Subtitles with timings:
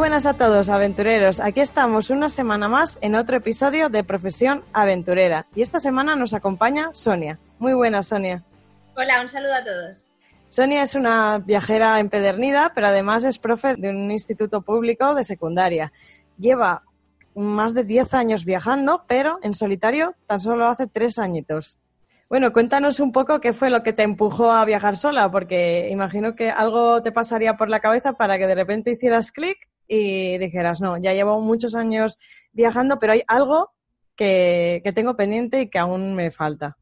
[0.00, 1.40] Buenas a todos, aventureros.
[1.40, 5.44] Aquí estamos una semana más en otro episodio de Profesión Aventurera.
[5.54, 7.38] Y esta semana nos acompaña Sonia.
[7.58, 8.42] Muy buenas, Sonia.
[8.96, 10.02] Hola, un saludo a todos.
[10.48, 15.92] Sonia es una viajera empedernida, pero además es profe de un instituto público de secundaria.
[16.38, 16.82] Lleva
[17.34, 21.76] más de 10 años viajando, pero en solitario tan solo hace tres añitos.
[22.30, 26.36] Bueno, cuéntanos un poco qué fue lo que te empujó a viajar sola, porque imagino
[26.36, 29.58] que algo te pasaría por la cabeza para que de repente hicieras clic
[29.92, 32.16] y dijeras, no, ya llevo muchos años
[32.52, 33.72] viajando, pero hay algo
[34.14, 36.76] que, tengo pendiente y que aún me falta.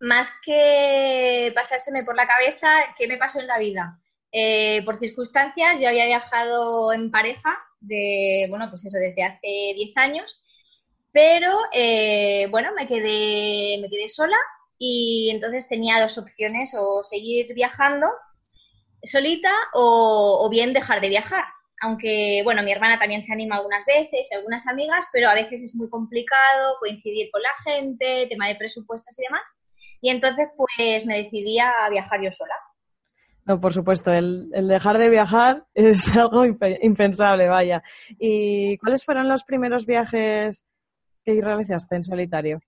[0.00, 2.68] Más que pasárseme por la cabeza,
[2.98, 4.00] ¿qué me pasó en la vida?
[4.32, 9.96] Eh, por circunstancias, yo había viajado en pareja de, bueno, pues eso, desde hace 10
[9.96, 10.42] años,
[11.12, 14.38] pero eh, bueno, me quedé, me quedé sola
[14.76, 18.08] y entonces tenía dos opciones, o seguir viajando
[19.04, 21.44] solita o bien dejar de viajar
[21.82, 25.74] aunque, bueno, mi hermana también se anima algunas veces, algunas amigas, pero a veces es
[25.74, 29.42] muy complicado coincidir con la gente, tema de presupuestos y demás.
[30.00, 32.54] Y entonces, pues me decidí a viajar yo sola.
[33.44, 37.82] No, por supuesto, el, dejar de viajar es algo impensable, vaya.
[38.16, 40.64] ¿Y cuáles fueron los primeros viajes
[41.24, 42.60] que realizaste en solitario?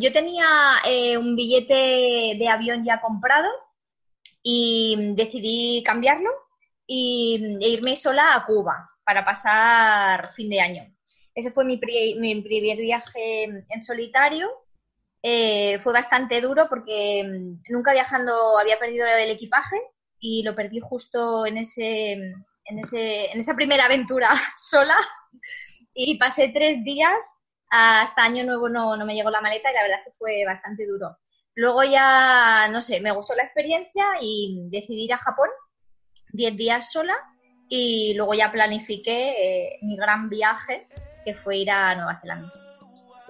[0.00, 0.44] yo tenía
[0.84, 3.48] eh, un billete de avión ya comprado
[4.42, 6.30] y decidí cambiarlo
[6.86, 10.94] y, e irme sola a Cuba para pasar fin de año.
[11.34, 14.50] Ese fue mi, primer viaje en solitario.
[15.22, 19.76] Eh, fue bastante duro porque mm, nunca viajando había perdido el equipaje
[20.18, 24.96] y lo perdí justo en, ese, en, ese, en esa primera aventura sola.
[25.94, 27.18] Y pasé tres días,
[27.70, 30.44] hasta Año Nuevo no, no me llegó la maleta y la verdad es que fue
[30.44, 31.16] bastante duro.
[31.54, 35.48] Luego ya, no sé, me gustó la experiencia y decidí ir a Japón
[36.32, 37.14] 10 días sola
[37.68, 40.86] y luego ya planifiqué eh, mi gran viaje,
[41.24, 42.61] que fue ir a Nueva Zelanda.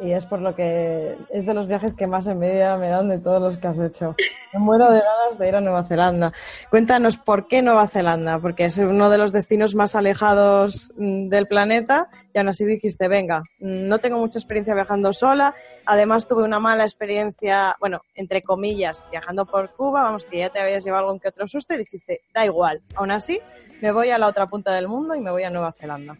[0.02, 3.18] Y es por lo que es de los viajes que más envidia me dan de
[3.18, 4.16] todos los que has hecho.
[4.52, 6.32] Me muero de ganas de ir a Nueva Zelanda.
[6.70, 11.46] Cuéntanos por qué Nueva Zelanda, porque es uno de los destinos más alejados mm, del
[11.46, 15.54] planeta y aún así dijiste, venga, no tengo mucha experiencia viajando sola,
[15.86, 20.58] además tuve una mala experiencia, bueno, entre comillas, viajando por Cuba, vamos, que ya te
[20.58, 23.40] habías llevado algún que otro susto y dijiste, da igual, aún así
[23.80, 26.16] me voy a la otra punta del mundo y me voy a Nueva Zelanda.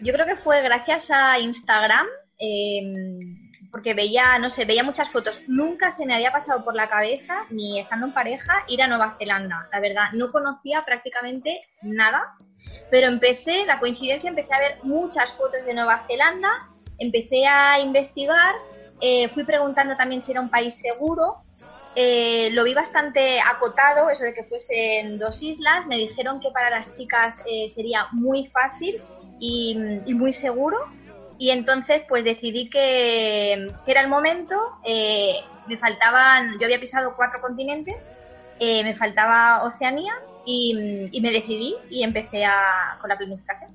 [0.00, 2.06] Yo creo que fue gracias a Instagram
[2.38, 5.40] Em, porque veía, no sé, veía muchas fotos.
[5.46, 9.16] Nunca se me había pasado por la cabeza, ni estando en pareja, ir a Nueva
[9.18, 9.68] Zelanda.
[9.72, 12.36] La verdad, no conocía prácticamente nada,
[12.90, 18.54] pero empecé, la coincidencia, empecé a ver muchas fotos de Nueva Zelanda, empecé a investigar,
[19.00, 21.42] eh, fui preguntando también si era un país seguro.
[21.98, 25.86] Eh, lo vi bastante acotado, eso de que fuesen dos islas.
[25.86, 29.02] Me dijeron que para las chicas eh, sería muy fácil
[29.38, 29.76] y
[30.14, 30.78] muy seguro
[31.38, 35.36] y entonces pues decidí que, era el momento, eh,
[35.66, 38.08] me faltaban, yo había pisado cuatro continentes,
[38.58, 43.70] eh, me faltaba Oceanía y, y, me decidí y empecé a, con la planificación.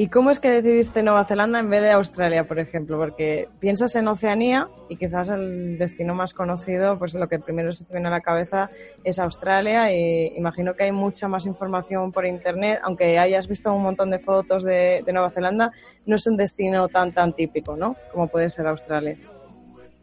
[0.00, 2.96] ¿Y cómo es que decidiste Nueva Zelanda en vez de Australia, por ejemplo?
[2.98, 7.84] Porque piensas en Oceanía y quizás el destino más conocido, pues lo que primero se
[7.84, 8.70] te viene a la cabeza
[9.02, 13.82] es Australia y imagino que hay mucha más información por internet, aunque hayas visto un
[13.82, 15.72] montón de fotos de, Nueva Zelanda,
[16.06, 17.96] no es un destino tan tan típico, ¿no?
[18.12, 19.16] Como puede ser Australia.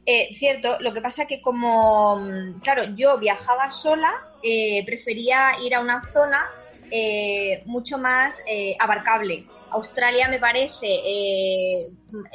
[0.05, 2.21] Eh, cierto, lo que pasa que como,
[2.61, 4.11] claro, yo viajaba sola,
[4.43, 6.51] eh, prefería ir a una zona
[6.91, 8.41] eh, mucho más
[8.79, 9.45] abarcable
[9.75, 11.89] Australia me parece eh,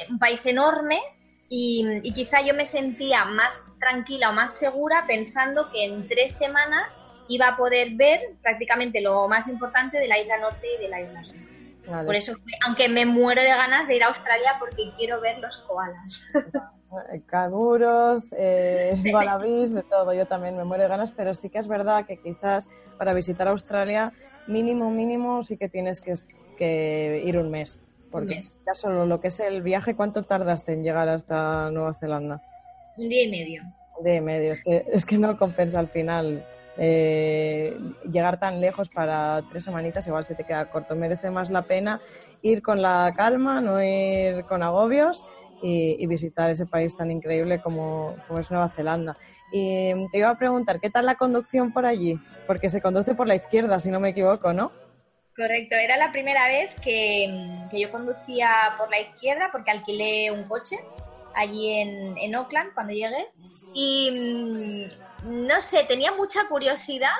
[0.09, 1.01] un país enorme
[1.49, 7.03] y, quizá yo me sentía más tranquila o más segura pensando que en tres semanas
[7.29, 11.01] iba a poder ver prácticamente lo más importante de la isla norte y de la
[11.01, 11.41] isla sur.
[12.05, 12.35] Por eso,
[12.67, 16.27] aunque me muero de ganas de ir a Australia porque quiero ver los koalas.
[17.27, 20.13] Canguros, eh, de todo.
[20.13, 23.49] Yo también me muero de ganas, pero sí que es verdad que quizás para visitar
[23.49, 24.13] Australia,
[24.47, 26.15] mínimo, mínimo, sí que tienes que
[26.61, 27.81] que ir un mes.
[28.11, 32.43] Porque ya solo lo que es el viaje, ¿cuánto tardaste en llegar hasta Nueva Zelanda?
[32.99, 33.63] Un día y medio.
[33.97, 36.45] Un día y medio, es que, es que no compensa al final.
[36.77, 37.79] Eh,
[38.13, 40.95] llegar tan lejos para tres semanitas igual se te queda corto.
[40.95, 42.01] Merece más la pena
[42.43, 45.25] ir con la calma, no ir con agobios
[45.63, 49.17] y, visitar ese país tan increíble como, es Nueva Zelanda.
[49.53, 52.19] Y te iba a preguntar, ¿qué tal la conducción por allí?
[52.47, 54.73] Porque se conduce por la izquierda, si no me equivoco, ¿no?
[55.37, 60.77] Correcto, era la primera vez que, yo conducía por la izquierda porque alquilé un coche
[61.35, 63.29] allí en, en Oakland cuando llegué
[63.73, 67.15] y mm, no sé, tenía mucha curiosidad,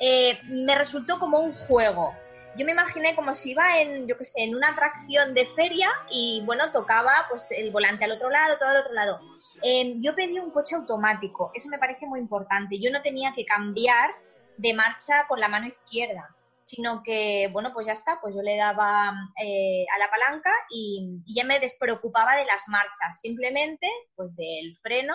[0.00, 2.14] eh, me resultó como un juego.
[2.56, 5.90] Yo me imaginé como si iba en, yo qué sé, en una atracción de feria
[6.10, 9.20] y bueno, tocaba pues el volante al otro lado, todo al otro lado.
[9.62, 12.78] Em, yo pedí un coche automático, eso me parece muy importante.
[12.78, 14.10] Yo no tenía que cambiar
[14.58, 16.34] de marcha con la mano izquierda
[16.64, 19.12] sino que, bueno, pues ya está, pues yo le daba
[19.42, 25.14] eh, a la palanca y, ya me despreocupaba de las marchas, simplemente pues del freno,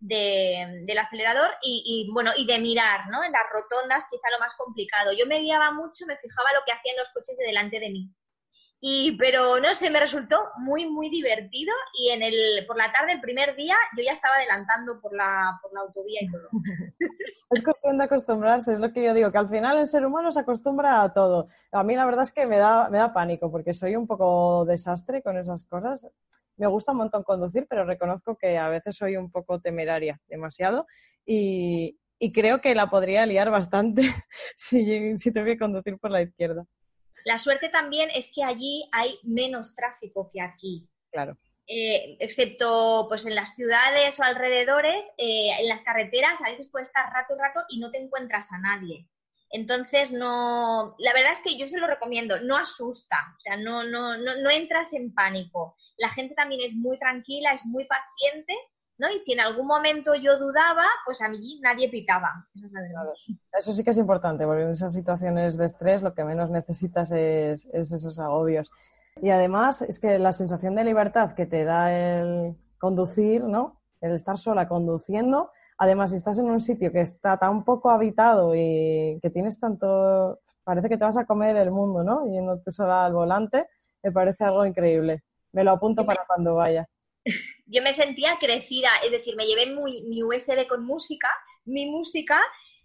[0.00, 3.24] del acelerador y, bueno, y de mirar, ¿no?
[3.24, 5.12] En las rotondas, quizá lo más complicado.
[5.12, 8.10] Yo me guiaba mucho, me fijaba lo que hacían los coches de delante de mí.
[8.78, 12.34] Y, pero no sé, me resultó muy, muy divertido y en el,
[12.66, 16.20] por la tarde, el primer día, yo ya estaba adelantando por la, por la autovía
[16.22, 16.48] y todo.
[17.50, 20.30] es cuestión de acostumbrarse, es lo que yo digo, que al final el ser humano
[20.30, 21.48] se acostumbra a todo.
[21.72, 24.66] A mí la verdad es que me da, me da pánico porque soy un poco
[24.66, 26.06] desastre con esas cosas.
[26.56, 30.86] Me gusta un montón conducir, pero reconozco que a veces soy un poco temeraria, demasiado,
[31.24, 34.02] y, y creo que la podría liar bastante
[34.56, 36.64] si, si tengo que conducir por la izquierda.
[37.24, 40.88] La suerte también es que allí hay menos tráfico que aquí.
[41.10, 41.36] Claro.
[41.68, 46.88] Eh, excepto pues en las ciudades o alrededores, eh, en las carreteras a veces puedes
[46.88, 49.08] estar rato y rato y no te encuentras a nadie.
[49.50, 53.82] Entonces no, la verdad es que yo se lo recomiendo, no asusta, o sea, no,
[53.82, 55.76] no, no, no entras en pánico.
[55.98, 58.54] La gente también es muy tranquila, es muy paciente
[58.98, 59.10] ¿no?
[59.10, 62.46] Y si en algún momento yo dudaba, pues a mí nadie pitaba.
[63.52, 67.12] Eso, sí que es importante, porque en esas situaciones de estrés lo que menos necesitas
[67.12, 68.70] es, esos agobios.
[69.20, 73.80] Y además es que la sensación de libertad que te da el conducir, ¿no?
[74.00, 78.54] El estar sola conduciendo, además si estás en un sitio que está tan poco habitado
[78.54, 82.26] y que tienes tanto, parece que te vas a comer el mundo, ¿no?
[82.26, 83.66] Yendo tú sola al volante,
[84.02, 85.22] me parece algo increíble.
[85.56, 86.86] Me lo apunto para cuando vaya.
[87.66, 91.30] yo me sentía crecida, es decir, me llevé mi, USB con música,
[91.64, 92.38] mi música,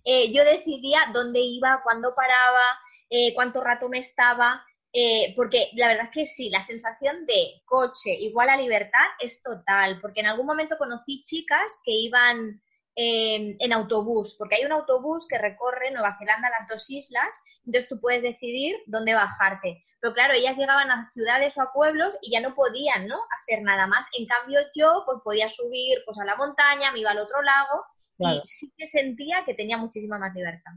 [0.05, 2.63] eh, yo decidía dónde iba, cuándo paraba,
[3.09, 7.61] eh, cuánto rato me estaba, eh, porque la verdad es que sí, la sensación de
[7.65, 12.61] coche igual a libertad es total, porque en algún momento conocí chicas que iban
[12.95, 17.29] en autobús, porque hay un autobús que recorre Nueva Zelanda, las dos islas,
[17.65, 19.83] entonces tú puedes decidir dónde bajarte.
[20.01, 23.17] Pero claro, ellas llegaban a ciudades o a pueblos y ya no podían, ¿no?
[23.39, 24.05] Hacer nada más.
[24.17, 27.85] En cambio, yo pues podía subir pues a la montaña, me iba al otro lago
[28.17, 30.71] y sí que sentía que tenía muchísima más libertad.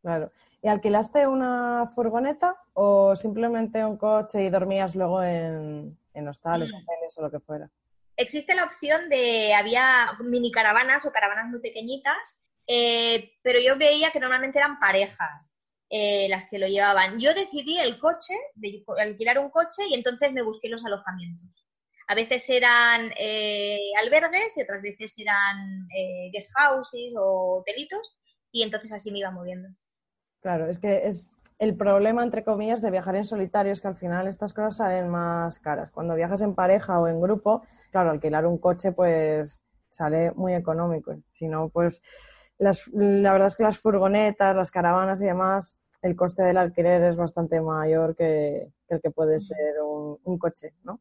[0.00, 0.32] Claro.
[0.62, 7.18] ¿Y alquilaste una furgoneta o simplemente un coche y dormías luego en, en hostales, mm.
[7.18, 7.70] o lo que fuera?
[8.16, 14.10] Existe la opción de, había mini caravanas o caravanas muy pequeñitas, eh, pero yo veía
[14.10, 15.52] que normalmente eran parejas.
[15.94, 17.20] Eh, las que lo llevaban.
[17.20, 21.66] Yo decidí el coche, de alquilar un coche y entonces me busqué los alojamientos.
[22.08, 28.18] A veces eran eh, albergues y otras veces eran eh, guest houses o hotelitos
[28.50, 29.68] y entonces así me iba moviendo.
[30.40, 33.96] Claro, es que es, el problema, entre comillas, de viajar en solitario es que al
[33.98, 35.90] final estas cosas salen más caras.
[35.90, 41.14] Cuando viajas en pareja o en grupo, claro, alquilar un coche pues sale muy económico.
[41.34, 42.02] Si no, pues
[42.58, 47.02] las, la verdad es que las furgonetas, las caravanas y demás, el coste del alquiler
[47.04, 51.00] es bastante mayor que, el que puede ser un, coche, ¿no?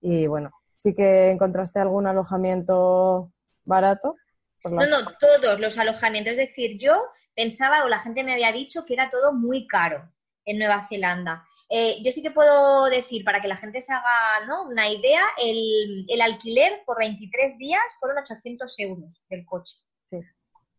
[0.00, 3.32] Y bueno, sí que encontraste algún alojamiento
[3.64, 4.16] barato.
[4.64, 6.32] No, no, todos los alojamientos.
[6.32, 7.02] Es decir, yo
[7.34, 10.08] pensaba o la gente me había dicho que era todo muy caro
[10.44, 11.45] en Nueva Zelanda.
[11.68, 14.64] Eh, yo sí que puedo decir, para que la gente se haga ¿no?
[14.64, 19.78] una idea, el, el, alquiler por 23 días fueron 800 euros del coche.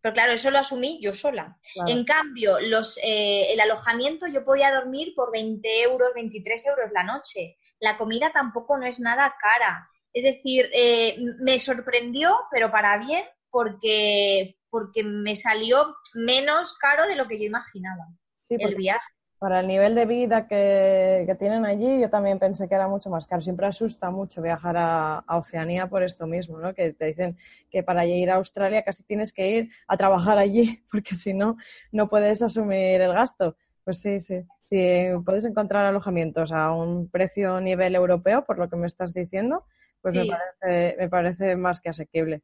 [0.02, 1.58] Pero claro, eso lo asumí yo sola.
[1.88, 7.04] En cambio, los, eh, el alojamiento yo podía dormir por 20 euros, 23 euros la
[7.04, 7.58] noche.
[7.80, 9.90] La comida tampoco no es nada cara.
[10.14, 17.16] Es decir, eh, me sorprendió, pero para bien, porque, porque me salió menos caro de
[17.16, 18.06] lo que yo imaginaba
[18.50, 19.17] el viaje.
[19.40, 23.28] Para el nivel de vida que, tienen allí, yo también pensé que era mucho más
[23.28, 23.40] caro.
[23.42, 26.74] Siempre asusta mucho viajar a, Oceanía por esto mismo, ¿no?
[26.74, 27.38] Que te dicen
[27.70, 31.58] que para ir a Australia casi tienes que ir a trabajar allí, porque si no,
[31.92, 33.56] no puedes asumir el gasto.
[33.84, 34.42] Pues sí, sí.
[34.66, 39.66] Si puedes encontrar alojamientos a un precio nivel europeo, por lo que me estás diciendo,
[40.02, 42.42] pues me, parece, me parece más que asequible.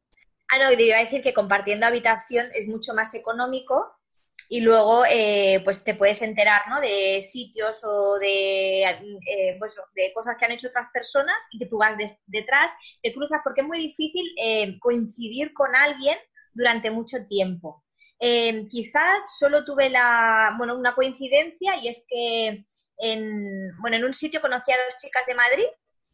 [0.48, 3.92] Ah, no, iba a decir que compartiendo habitación es mucho más económico
[4.48, 6.80] y luego eh, pues te puedes enterar ¿no?
[6.80, 11.66] de sitios o de, eh, pues, de cosas que han hecho otras personas y que
[11.66, 11.96] tú vas
[12.26, 12.72] detrás,
[13.02, 16.18] te cruzas, porque es muy difícil eh, coincidir con alguien
[16.52, 17.84] durante mucho tiempo.
[18.18, 22.64] quizás solo tuve la, bueno, una coincidencia y es que
[22.98, 25.66] en, bueno, en un sitio conocí a dos chicas de Madrid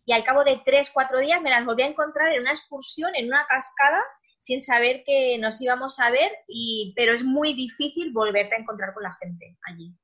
[0.07, 3.15] y al cabo de tres, cuatro días me las volví a encontrar en una excursión,
[3.15, 4.03] en una cascada
[4.41, 8.95] sin saber que nos íbamos a ver, y, pero es muy difícil volverte a encontrar
[8.95, 9.95] con la gente allí.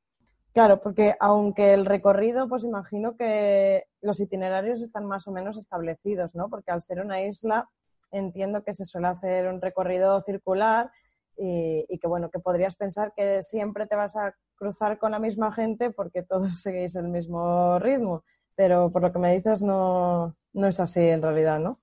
[0.53, 6.35] Claro, porque aunque el recorrido, pues imagino que los itinerarios están más o menos establecidos,
[6.35, 6.51] ¿no?
[6.51, 7.69] Porque al ser una isla,
[8.11, 10.91] entiendo que se suele hacer un recorrido circular
[11.39, 15.19] y, y, que, bueno, que podrías pensar que siempre te vas a cruzar con la
[15.19, 18.23] misma gente porque todos seguís el mismo ritmo,
[18.55, 21.81] pero por lo que me dices no, no es así en realidad, ¿no?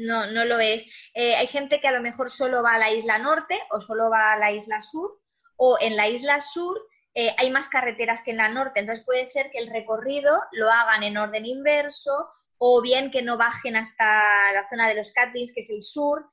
[0.00, 0.86] No, no lo es.
[1.14, 4.10] Eh, hay gente que a lo mejor solo va a la isla norte o solo
[4.10, 5.20] va a la isla sur,
[5.56, 6.80] o en la isla sur
[7.14, 10.70] eh, hay más carreteras que en la norte, entonces puede ser que el recorrido lo
[10.70, 15.52] hagan en orden inverso o bien que no bajen hasta la zona de los Catlins,
[15.52, 16.30] que es el sur.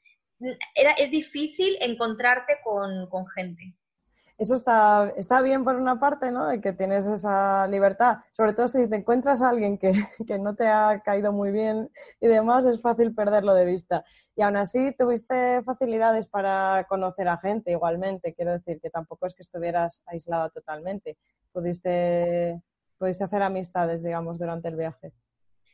[0.75, 3.73] Era, es difícil encontrarte con, con gente
[4.37, 6.47] eso está, está bien por una parte, ¿no?
[6.47, 8.17] De que tienes esa libertad.
[8.33, 9.91] Sobre todo si te encuentras a alguien que,
[10.27, 11.89] que, no te ha caído muy bien
[12.19, 14.05] y demás, es fácil perderlo de vista.
[14.35, 18.35] Y aún así tuviste facilidades para conocer a gente igualmente.
[18.35, 21.17] Quiero decir que tampoco es que estuvieras aislada totalmente.
[21.51, 22.61] Pudiste,
[22.99, 25.13] pudiste hacer amistades, digamos, durante el viaje.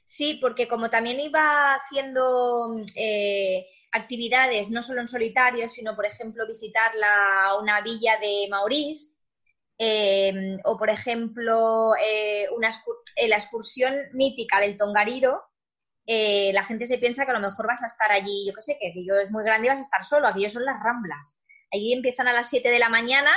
[0.07, 2.77] Sí, porque como también iba haciendo...
[2.95, 9.13] Eh actividades no solo en solitario, sino, por ejemplo, visitar la, una villa de Maurice,
[9.77, 12.47] eh, o, por ejemplo, eh,
[13.15, 15.41] eh, la excursión mítica del Tongariro,
[16.05, 18.77] la gente se piensa que a lo mejor vas a estar allí, yo qué sé,
[18.79, 21.41] que aquello es muy grande y vas a estar solo, aquello son las ramblas.
[21.71, 23.31] Allí empiezan a las 7 de la mañana,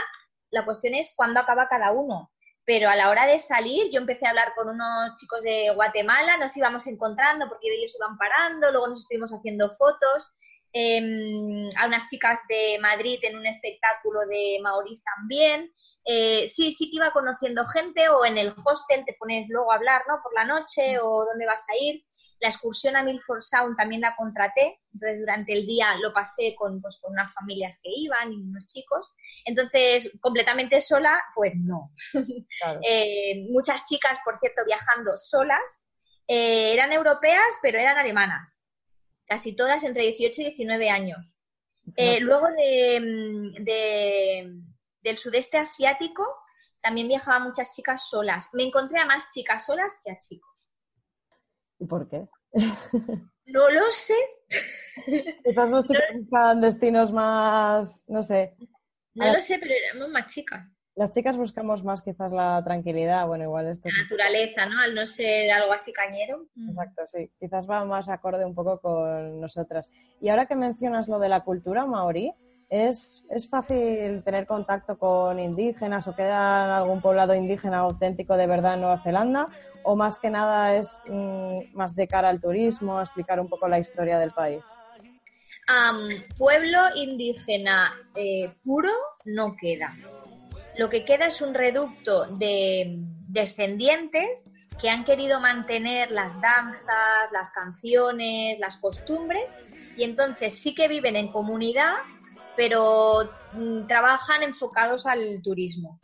[0.50, 2.32] la cuestión es cuándo acaba cada uno.
[2.64, 6.36] Pero a la hora de salir, yo empecé a hablar con unos chicos de Guatemala,
[6.36, 10.34] nos íbamos encontrando porque ellos iban parando, luego nos estuvimos haciendo fotos
[10.72, 15.72] Em, a unas chicas de Madrid en un espectáculo de Maurice también.
[16.04, 19.76] Eh, sí, sí que iba conociendo gente o en el hostel te pones luego a
[19.76, 20.20] hablar, ¿no?
[20.22, 22.02] Por la noche o dónde vas a ir.
[22.40, 26.82] La excursión a Milford Sound también la contraté, entonces durante el día lo pasé con,
[26.82, 29.10] pues, con unas familias que iban y unos chicos.
[29.46, 31.92] Entonces, completamente sola, pues no.
[32.86, 35.86] Eh, muchas chicas, por cierto, viajando solas,
[36.28, 38.55] eh, eran europeas, pero eran alemanas
[39.26, 41.36] casi todas entre 18 y 19 años.
[41.96, 44.60] Eh, luego mm, de,
[45.02, 46.26] del sudeste asiático
[46.82, 48.48] también viajaban muchas chicas solas.
[48.52, 50.70] Me encontré a más chicas solas que a chicos.
[51.78, 52.26] ¿Y por qué?
[53.48, 54.16] No lo sé.
[55.44, 58.56] Quizás los chicos buscan destinos más, no sé.
[59.14, 60.66] No lo sé, pero éramos más chicas.
[60.96, 63.86] Las chicas buscamos más quizás la tranquilidad, bueno, igual esto...
[63.86, 64.80] La naturaleza, ¿no?
[64.80, 66.46] Al no ser algo así cañero.
[66.54, 66.70] Mm.
[66.70, 67.30] Exacto, sí.
[67.38, 69.90] Quizás va más acorde un poco con nosotras.
[70.22, 72.32] Y ahora que mencionas lo de la cultura maorí,
[72.70, 78.74] ¿es, ¿es fácil tener contacto con indígenas o queda algún poblado indígena auténtico de verdad
[78.74, 79.48] en Nueva Zelanda?
[79.82, 83.78] ¿O más que nada es mm, más de cara al turismo, explicar un poco la
[83.78, 84.64] historia del país?
[86.38, 88.92] pueblo indígena eh, puro
[89.24, 89.92] no queda
[90.78, 92.96] lo que queda es un reducto de
[93.28, 99.58] descendientes que han querido mantener las danzas, las canciones, las costumbres
[99.96, 101.94] y entonces sí que viven en comunidad,
[102.56, 105.98] pero mm, trabajan enfocados al turismo.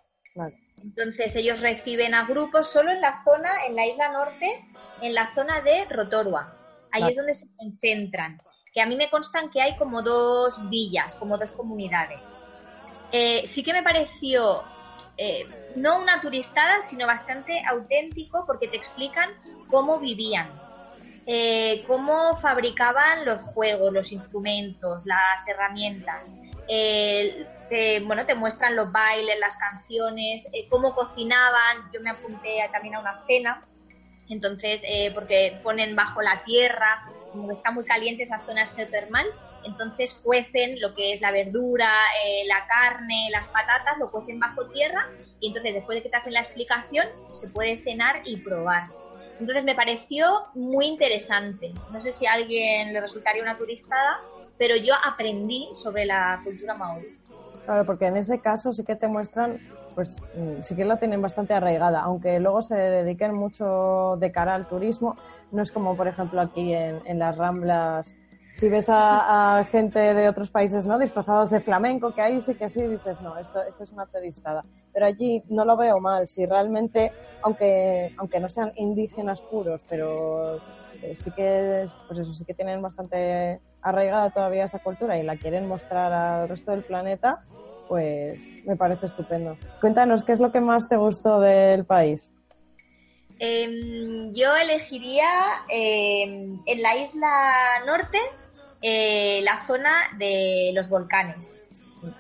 [0.83, 4.65] Entonces ellos reciben a grupos solo en la zona, en la isla norte,
[5.01, 6.57] en la zona de Rotorua.
[6.91, 8.41] Ahí es donde se concentran.
[8.75, 12.41] Que a mí me constan que hay como dos villas, como dos comunidades.
[13.13, 14.63] Eh, sí que me pareció
[15.19, 19.31] eh, no una turistada, sino bastante auténtico porque te explican
[19.69, 20.51] cómo vivían,
[21.27, 26.35] eh, cómo fabricaban los juegos, los instrumentos, las herramientas.
[27.69, 31.91] te, bueno, te muestran los bailes, las canciones, cómo cocinaban.
[31.93, 33.63] Yo me apunté también a una cena,
[34.31, 34.83] entonces,
[35.15, 39.27] porque ponen bajo la tierra, como está muy caliente esa zona geotermal,
[39.65, 41.91] entonces cuecen lo que es la verdura,
[42.25, 45.09] eh, la carne, las patatas, lo cuecen bajo tierra
[45.41, 48.89] y entonces después de que te hacen la explicación se puede cenar y probar.
[49.41, 51.73] Entonces me pareció muy interesante.
[51.91, 54.21] No sé si a alguien le resultaría una turistada,
[54.59, 57.19] pero yo aprendí sobre la cultura maorí.
[57.65, 59.59] Claro, porque en ese caso sí que te muestran,
[59.95, 64.55] pues mm, sí que la tienen bastante arraigada, aunque luego se dediquen mucho de cara
[64.55, 65.17] al turismo,
[65.51, 68.15] no es como por ejemplo aquí en las Ramblas
[68.53, 72.69] si ves a, gente de otros países no disfrazados de flamenco, que ahí sí que
[72.69, 74.65] sí dices, no, esto, esto es una turistada.
[74.93, 80.61] Pero allí no lo veo mal, si realmente, aunque, aunque no sean indígenas puros, pero
[81.03, 85.37] eh, sí que, pues eso, sí que tienen bastante arraigada todavía esa cultura y la
[85.37, 87.45] quieren mostrar al resto del planeta,
[87.89, 89.57] pues me parece estupendo.
[89.81, 92.31] Cuéntanos, ¿qué es lo que más te gustó del país?
[93.39, 95.29] Em, yo elegiría
[95.69, 98.19] em, en la isla norte
[98.85, 101.57] eh, la zona de los volcanes.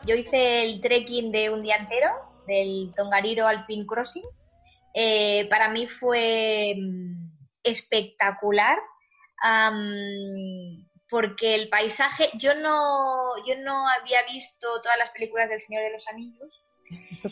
[0.06, 2.08] Yo hice el trekking de un día entero,
[2.46, 4.22] del Tongariro Alpine Crossing.
[4.94, 7.30] Eh, para mí fue mm,
[7.64, 8.78] espectacular
[11.10, 15.90] porque el paisaje, yo no, yo no había visto todas las películas del Señor de
[15.90, 16.62] los Anillos.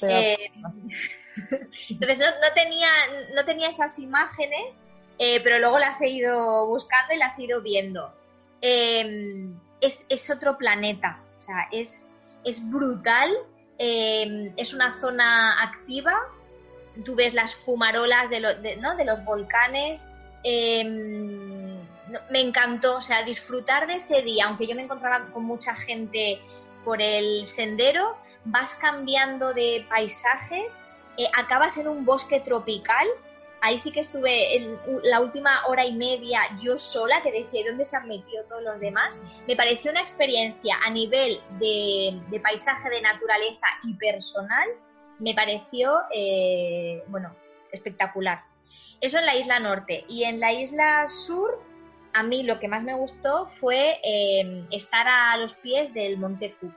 [0.03, 0.51] Eh,
[1.89, 2.91] entonces no, tenía,
[3.37, 4.83] no tenía esas imágenes,
[5.19, 8.13] pero luego las he ido buscando y las he ido viendo.
[8.61, 12.11] Em, es, otro planeta, o sea, es,
[12.45, 13.31] es brutal,
[13.79, 16.15] em, es una zona activa,
[17.05, 20.07] tú ves las fumarolas de, de, los volcanes,
[20.43, 21.79] em,
[22.31, 26.41] me encantó, o sea, disfrutar de ese día, aunque yo me encontraba con mucha gente
[26.85, 30.83] por el sendero, vas cambiando de paisajes,
[31.17, 33.07] eh, acabas en un bosque tropical
[33.61, 37.97] ahí sí que estuve la última hora y media yo sola, que decía, ¿dónde se
[37.97, 39.21] han metido todos los demás?
[39.47, 44.69] Me pareció una experiencia a nivel de, paisaje, de naturaleza y personal,
[45.19, 47.35] me pareció, eh, bueno,
[47.73, 48.43] espectacular.
[49.01, 50.05] Eso en la isla norte.
[50.09, 51.63] Y en la isla sur,
[52.13, 56.55] a mí lo que más me gustó fue eh, estar a los pies del Monte
[56.61, 56.75] Cook.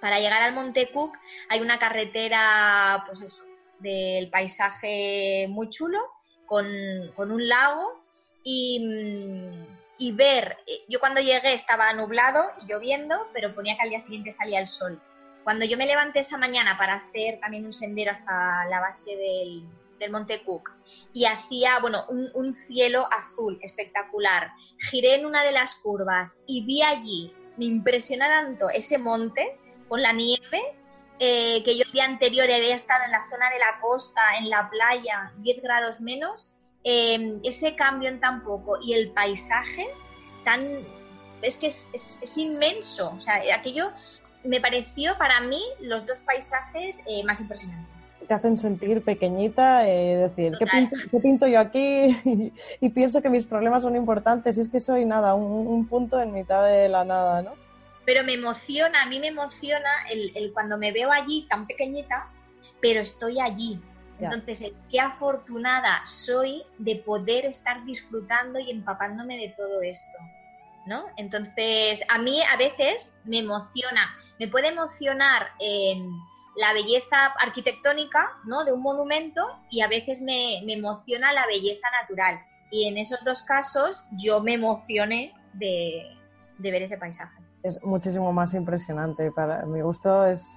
[0.00, 1.16] Para llegar al Monte Cook
[1.48, 3.45] hay una carretera, pues eso,
[3.80, 5.98] del paisaje muy chulo,
[6.46, 6.66] con,
[7.16, 8.02] un lago
[8.44, 9.64] mm,
[9.98, 14.00] y, ver, eh, yo cuando llegué estaba nublado y lloviendo, pero ponía que al día
[14.00, 15.00] siguiente salía el sol.
[15.44, 19.64] Cuando yo me levanté esa mañana para hacer también un sendero hasta la base del,
[20.10, 20.70] Monte Cook
[21.14, 24.50] y hacía, bueno, un, un, cielo azul espectacular.
[24.90, 29.58] Giré en una de las curvas y vi allí, me impresionó tanto ese monte
[29.88, 30.76] con la nieve
[31.18, 34.50] eh, que yo el día anterior había estado en la zona de la costa, en
[34.50, 39.86] la playa, 10 grados menos, em, ese cambio en tan poco y el paisaje
[40.44, 40.84] tan
[41.42, 43.12] es que es, inmenso.
[43.16, 43.90] O sea, aquello
[44.44, 47.92] me pareció para mí los dos paisajes eh, más impresionantes.
[48.26, 52.52] Te hacen sentir pequeñita, eh, decir, ¿qué pinto, yo aquí?
[52.80, 54.58] y pienso que mis problemas son importantes.
[54.58, 57.65] Y es que soy nada, un punto en mitad de la nada, ¿no?
[58.06, 62.30] Pero me emociona, a mí me emociona el, cuando me veo allí tan pequeñita,
[62.80, 63.80] pero estoy allí.
[64.18, 70.16] Entonces, qué afortunada soy de poder estar disfrutando y empapándome de todo esto,
[70.86, 71.04] ¿no?
[71.18, 75.48] Entonces, a mí a veces me emociona, me puede emocionar
[76.56, 78.64] la belleza arquitectónica, ¿no?
[78.64, 82.40] De un monumento y a veces me, me emociona la belleza natural.
[82.70, 86.16] Y en esos dos casos yo me emocioné de
[86.58, 89.30] ver ese paisaje es muchísimo más impresionante.
[89.32, 90.48] Para mi gusto es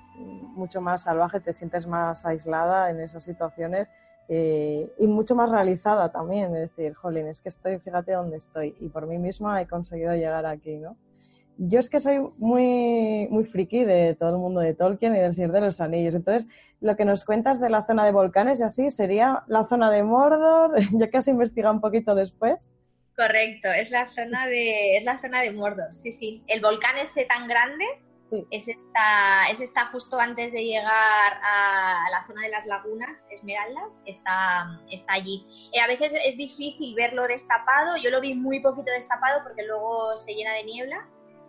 [0.55, 3.87] mucho más salvaje, te sientes más aislada en esas situaciones
[4.27, 6.55] eh, y mucho más realizada también.
[6.55, 10.13] Es decir, jolín, es que estoy, fíjate dónde estoy y por mí misma he conseguido
[10.15, 10.95] llegar aquí, ¿no?
[11.59, 15.33] yo es que soy muy, muy friki de todo el mundo de Tolkien y del
[15.33, 16.15] Señor de los Anillos.
[16.15, 16.47] Entonces,
[16.79, 20.01] lo que nos cuentas de la zona de volcanes y así sería la zona de
[20.01, 22.69] Mordor, ya que has investigado un poquito después.
[23.19, 26.41] Correcto, es la zona de, es la zona de Mordor, sí, sí.
[26.47, 27.83] El volcán ese tan grande
[28.49, 33.97] es, esta, es esta justo antes de llegar a la zona de las lagunas Esmeraldas,
[34.05, 35.43] está, está allí.
[35.73, 40.15] Eh, a veces es difícil verlo destapado, yo lo vi muy poquito destapado porque luego
[40.15, 41.05] se llena de niebla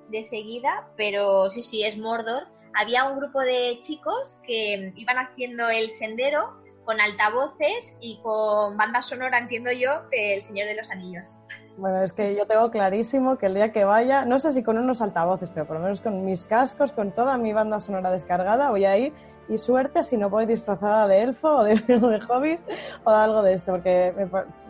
[0.08, 2.48] de seguida, pero sí, sí, es Mordor.
[2.74, 9.02] Había un grupo de chicos que iban haciendo el sendero con altavoces y con banda
[9.02, 11.36] sonora, entiendo yo, del Señor de los Anillos.
[11.80, 14.76] Bueno, es que yo tengo clarísimo que el día que vaya, no sé si con
[14.76, 18.68] unos altavoces, pero por lo menos con mis cascos, con toda mi banda sonora descargada,
[18.68, 19.14] voy a ir
[19.48, 22.60] y suerte si no voy disfrazada de elfo o de, de hobbit
[23.04, 24.12] o de algo de esto, porque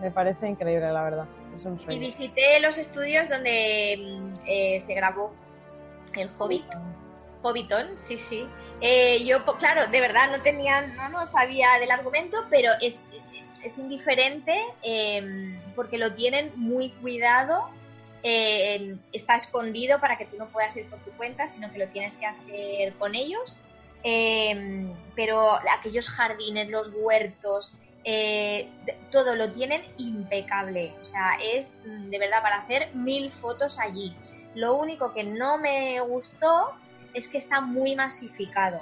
[0.01, 1.27] me, parece increíble, la verdad.
[1.57, 2.01] Es un sueño.
[2.01, 5.33] Y visité los estudios donde mm, eh, se grabó
[6.14, 6.64] el Hobbit.
[7.42, 8.46] Hobbiton, sí, sí.
[8.81, 13.09] Eh, yo, claro, de verdad no tenía, no, no sabía del argumento, pero es,
[13.64, 17.68] es indiferente em, porque lo tienen muy cuidado.
[18.23, 21.88] Em, está escondido para que tú no puedas ir por tu cuenta, sino que lo
[21.88, 23.57] tienes que hacer con ellos.
[24.03, 28.68] Em, pero aquellos jardines, los huertos, eh,
[29.11, 30.94] todo lo tienen impecable.
[31.03, 34.14] O sea, es mm, de verdad para hacer mil fotos allí.
[34.55, 36.73] Lo único que no me gustó
[37.14, 38.81] es que está muy masificado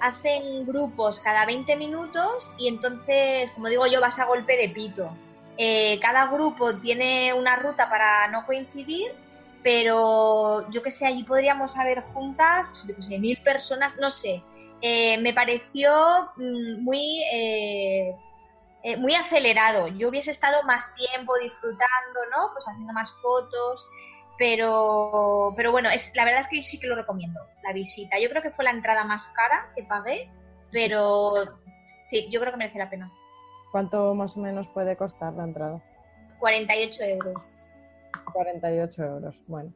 [0.00, 5.10] hacen grupos cada 20 minutos y entonces, como digo yo, vas a golpe de pito.
[5.56, 9.12] Eh, cada grupo tiene una ruta para no coincidir,
[9.62, 14.42] pero yo que sé, allí podríamos haber juntas, yo mil personas, no sé.
[14.80, 18.14] Eh, me pareció mm, muy, eh,
[18.98, 19.88] muy acelerado.
[19.88, 22.52] Yo hubiese estado más tiempo disfrutando, ¿no?
[22.52, 23.84] Pues haciendo más fotos.
[24.38, 28.18] Pero, pero bueno, es, la verdad es que sí que lo recomiendo, la visita.
[28.20, 30.30] Yo creo que fue la entrada más cara que pagué,
[30.70, 31.34] pero
[32.08, 33.10] sí, yo creo que merece la pena.
[33.72, 35.82] ¿Cuánto más o menos puede costar la entrada?
[36.38, 37.42] 48 euros.
[38.32, 39.72] 48 euros, bueno.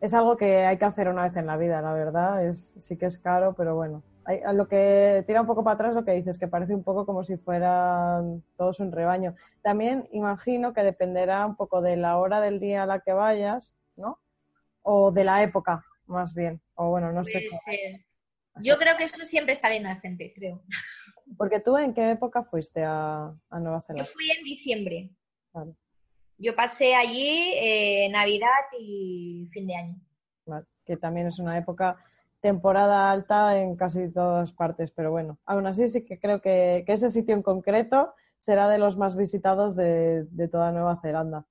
[0.00, 2.44] Es algo que hay que hacer una vez en la vida, la verdad.
[2.44, 4.02] Es, sí que es caro, pero bueno.
[4.24, 7.06] Hay, lo que tira un poco para atrás lo que dices, que parece un poco
[7.06, 9.34] como si fueran todos un rebaño.
[9.62, 13.74] También imagino que dependerá un poco de la hora del día a la que vayas,
[14.00, 14.18] ¿no?
[14.82, 16.60] O de la época, más bien.
[16.74, 17.48] O bueno, no sé.
[18.62, 20.62] Yo creo que eso siempre está lleno de gente, creo.
[21.36, 24.06] Porque tú, ¿en qué época fuiste a, Nueva Zelanda?
[24.06, 25.10] Yo fui en diciembre.
[26.38, 29.94] Yo pasé allí eh, Navidad y fin de año.
[30.84, 32.02] Que también es una época,
[32.40, 37.10] temporada alta en casi todas partes, pero bueno, aún así sí que creo que, ese
[37.10, 41.46] sitio en concreto será de los más visitados de, toda Nueva Zelanda.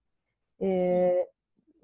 [0.60, 1.26] Eh,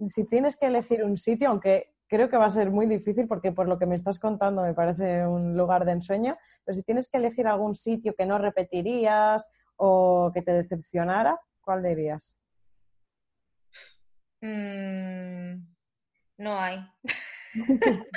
[0.08, 3.52] si tienes que elegir un sitio, aunque creo que va a ser muy difícil porque
[3.52, 7.08] por lo que me estás contando me parece un lugar de ensueño, pero si tienes
[7.08, 12.38] que elegir algún sitio que no repetirías o que te decepcionara, ¿cuál dirías?
[14.42, 15.66] Mm,
[16.38, 16.80] no hay.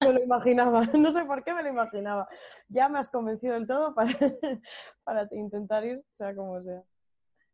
[0.00, 2.28] me lo imaginaba, no sé por qué me lo imaginaba.
[2.68, 4.12] Ya me has convencido del todo para,
[5.04, 6.82] para intentar ir, sea como sea.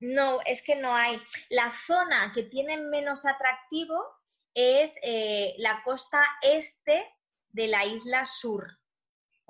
[0.00, 1.20] No, es que no hay.
[1.50, 4.04] La zona que tiene menos atractivo
[4.54, 7.04] es eh, la costa este
[7.50, 8.78] de la isla sur.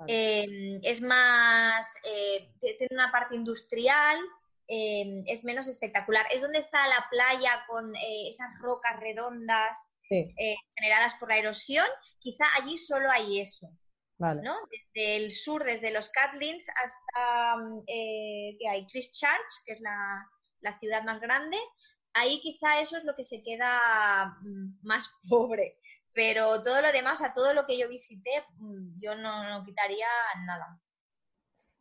[0.07, 4.17] Em, es más, eh, tiene una parte industrial,
[4.67, 6.25] em, es menos espectacular.
[6.31, 9.77] Es donde está la playa con eh, esas rocas redondas
[10.09, 11.85] generadas por la erosión.
[12.19, 13.67] Quizá allí solo hay eso.
[14.17, 14.57] ¿no?
[14.69, 20.27] Desde el sur, desde los Catlins hasta mm, que hay Christchurch, que es la,
[20.61, 21.57] la ciudad más grande,
[22.13, 25.77] ahí quizá eso es lo que se queda mm, más pobre.
[26.13, 30.07] Pero todo lo demás, a todo lo que yo visité, mm, yo no, quitaría
[30.45, 30.79] nada.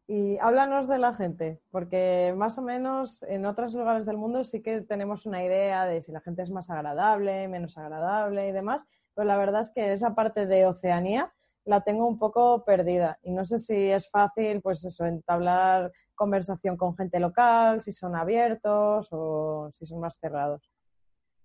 [0.06, 4.62] Y háblanos de la gente, porque más o menos en otros lugares del mundo sí
[4.62, 8.86] que tenemos una idea de si la gente es más agradable, menos agradable y demás,
[9.14, 11.34] pero la verdad es que esa parte de Oceanía
[11.68, 16.78] la tengo un poco perdida y no sé si es fácil, pues eso, entablar conversación
[16.78, 20.72] con gente local, si son abiertos o si son más cerrados.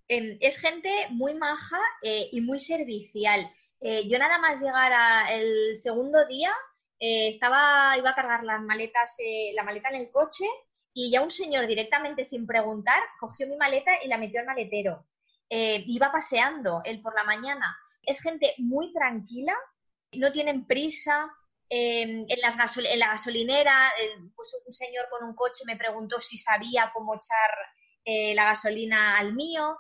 [0.07, 3.51] Es gente muy maja eh, y muy servicial.
[3.81, 4.91] Eh, yo nada más llegar
[5.29, 6.51] el segundo día,
[6.99, 9.17] eh, estaba, iba a cargar las maletas,
[9.55, 10.45] la maleta en el coche
[10.93, 15.05] y ya un señor directamente sin preguntar cogió mi maleta y la metió al maletero.
[15.49, 17.75] iba paseando él por la mañana.
[18.05, 19.53] Es gente muy tranquila,
[20.15, 21.30] no tienen prisa,
[21.76, 23.91] Em, en, las en, la gasolinera,
[24.36, 27.49] pues un señor con un coche me preguntó si sabía cómo echar
[28.06, 29.76] eh, la gasolina al mío.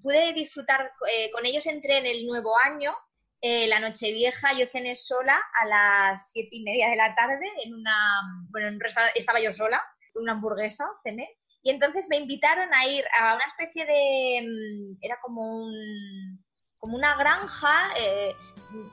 [0.00, 2.94] pude disfrutar eh, con ellos, entré en el nuevo año,
[3.40, 7.50] eh, la noche vieja, yo cené sola a las siete y media de la tarde
[7.64, 8.78] en una, bueno,
[9.16, 9.82] estaba yo sola,
[10.14, 11.28] una hamburguesa, cené,
[11.64, 16.44] y entonces me invitaron a ir a una especie de, mm, era como un,
[16.78, 18.34] como una granja, eh,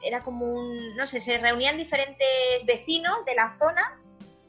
[0.03, 2.27] era como un, no sé, se reunían diferentes
[2.65, 3.99] vecinos de la zona.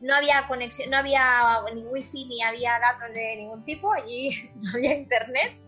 [0.00, 4.70] No había conexión, no había ni wifi ni había datos de ningún tipo, allí no
[4.74, 5.58] había internet.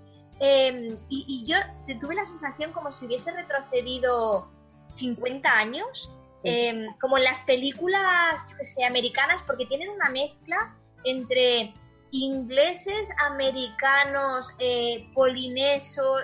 [0.40, 1.57] Em, y, yo
[2.01, 4.51] tuve la sensación como si hubiese retrocedido
[4.94, 6.11] 50 años,
[6.42, 11.72] em, como en las películas, yo que sé, americanas, porque tienen una mezcla entre
[12.11, 16.22] ingleses, americanos, eh, polinesos,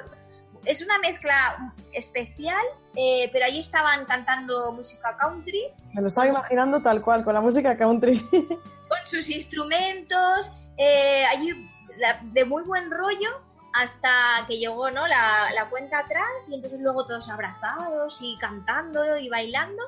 [0.64, 5.64] es una mezcla especial, eh, pero allí estaban cantando música country.
[5.94, 8.20] Me lo estaba imaginando tal cual, con la música country.
[8.88, 11.52] Con sus instrumentos, eh, allí
[12.22, 13.42] de muy buen rollo,
[13.74, 15.06] hasta que llegó ¿no?
[15.06, 19.82] la, la, cuenta atrás y entonces luego todos abrazados y cantando y bailando.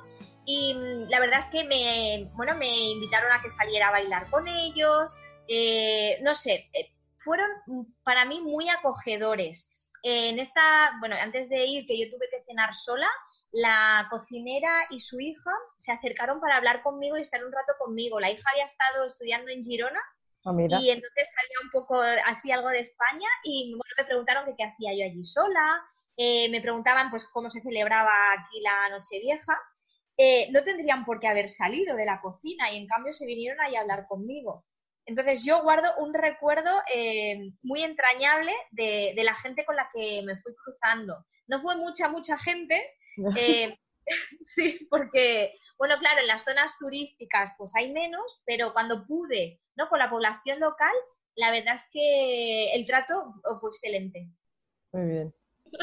[0.45, 4.29] Y mm, la verdad es que me, bueno, me invitaron a que saliera a bailar
[4.29, 5.17] con ellos.
[5.49, 6.69] Eh, no sé,
[7.17, 7.49] fueron
[8.03, 9.70] para mí muy acogedores
[10.03, 13.09] en esta, bueno, antes de ir, que yo tuve que cenar sola,
[13.53, 18.21] la cocinera y su hija se acercaron para hablar conmigo y estar un rato conmigo.
[18.21, 20.01] La hija había estado estudiando en Girona
[20.45, 24.65] ah, y entonces sabía un poco así algo de España y me preguntaron que qué
[24.65, 25.83] hacía yo allí sola,
[26.17, 29.59] eh, me preguntaban pues cómo se celebraba aquí la Nochevieja.
[30.17, 33.61] Eh, no tendrían por qué haber salido de la cocina y en cambio se vinieron
[33.61, 34.65] ahí a hablar conmigo.
[35.11, 40.37] Entonces yo guardo un recuerdo eh, muy entrañable de, la gente con la que me
[40.37, 41.27] fui cruzando.
[41.49, 42.81] No fue mucha, mucha gente.
[43.37, 43.77] Eh,
[44.43, 49.89] sí, porque, bueno, claro, en las zonas turísticas pues hay menos, pero cuando pude, ¿no?
[49.89, 50.95] Con la población local,
[51.35, 54.29] la verdad es que el trato fue excelente.
[54.93, 55.35] Muy bien.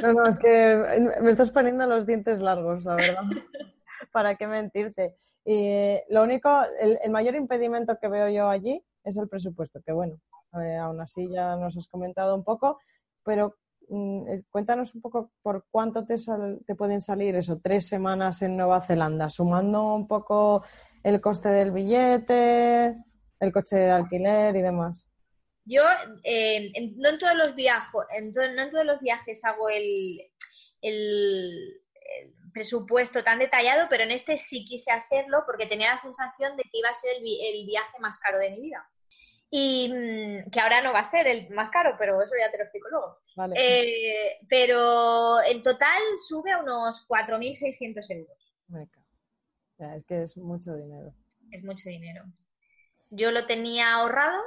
[0.01, 3.23] No, no, es que me estás poniendo los dientes largos, la verdad.
[4.13, 5.15] ¿Para qué mentirte?
[5.43, 10.19] Y lo único, el mayor impedimento que veo yo allí es el presupuesto, que bueno,
[10.61, 12.79] eh, aún así ya nos has comentado un poco,
[13.23, 16.15] pero mm, eh, cuéntanos un poco por cuánto te,
[16.65, 20.63] te pueden salir eso, tres semanas en Nueva Zelanda, sumando un poco
[21.03, 22.97] el coste del billete,
[23.39, 25.09] el coche de alquiler y demás.
[25.63, 25.83] Yo
[26.23, 27.91] eh, no en todos los viajes,
[28.33, 30.21] no en todos los viajes hago el,
[30.81, 31.81] el,
[32.53, 36.79] presupuesto tan detallado, pero en este sí quise hacerlo porque tenía la sensación de que
[36.79, 38.89] iba a ser el viaje más caro de mi vida
[39.49, 42.57] y mm, que ahora no va a ser el más caro, pero eso ya te
[42.57, 43.17] lo explico luego.
[43.55, 48.53] Eh, pero en total sube a unos 4.600 euros.
[49.79, 51.13] es que es mucho dinero.
[51.51, 52.25] Es mucho dinero.
[53.09, 54.41] Yo lo tenía ahorrado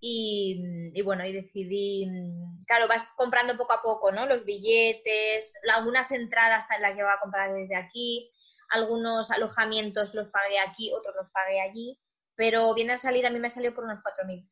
[0.00, 4.26] y, mm, y, bueno, y decidí, mm, claro, vas comprando poco a poco, ¿no?
[4.26, 8.28] Los billetes, algunas entradas las llevaba a comprar desde aquí,
[8.70, 12.00] algunos alojamientos los pagué aquí, otros los pagué allí
[12.40, 14.42] pero viene a salir, a mí me salió por unos 4.000.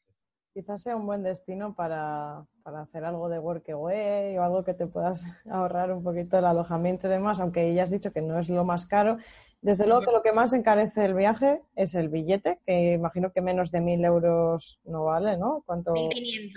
[0.53, 5.24] Quizás sea un buen destino para, hacer algo de workaway o algo que te puedas
[5.51, 8.62] ahorrar un poquito el alojamiento y demás, aunque ya has dicho que no es lo
[8.62, 9.16] más caro.
[9.62, 13.40] Desde luego que lo que más encarece el viaje es el billete, que imagino que
[13.40, 15.62] menos de 1.000 euros no vale, ¿no?
[15.64, 15.94] ¿Cuánto?
[15.94, 16.51] 1.500.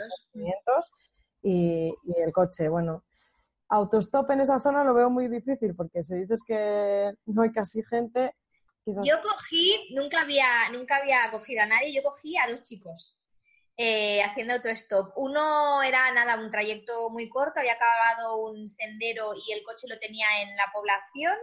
[1.44, 3.06] Y, y el coche, bueno,
[3.70, 7.84] autostop en esa zona lo veo muy difícil porque si dices que no hay casi
[7.84, 8.36] gente,
[8.86, 13.18] yo cogí, nunca había, nunca había cogido a nadie, yo cogí a dos chicos
[13.78, 15.14] eh, haciendo autostop.
[15.16, 20.00] Uno era nada, un trayecto muy corto, había acabado un sendero y el coche lo
[20.00, 21.36] tenía en la población,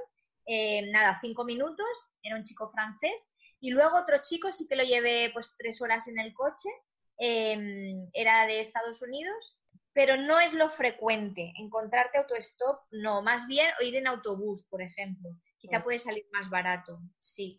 [0.47, 1.87] eh, nada, cinco minutos,
[2.23, 3.33] era un chico francés.
[3.61, 6.69] Y luego otro chico sí que lo llevé pues tres horas en el coche,
[7.19, 9.57] em, era de Estados Unidos,
[9.93, 14.83] pero no es lo frecuente encontrarte autostop, no, más bien o ir en autobús, por
[14.83, 17.59] ejemplo quizá puede salir más barato, sí.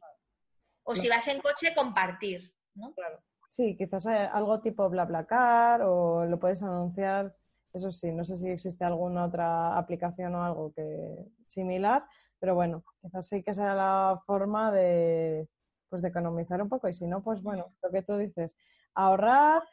[0.84, 2.94] O si vas en coche, compartir, ¿no?
[2.94, 3.20] Claro.
[3.50, 7.36] Sí, quizás algo tipo BlaBlaCar o lo puedes anunciar,
[7.74, 12.06] eso sí, no sé si existe alguna otra aplicación o algo que similar,
[12.40, 15.48] pero bueno, quizás sí que sea la forma de,
[15.90, 18.56] pues de economizar un poco y si no, pues bueno, lo que tú dices,
[18.94, 19.64] ahorrar,